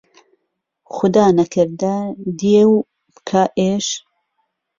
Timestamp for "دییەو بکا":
2.39-3.43